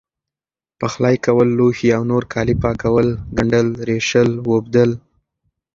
[0.79, 4.91] پخلی کول لوښي او نور کالي پاکول، ګنډل، رېشل، ووبدل،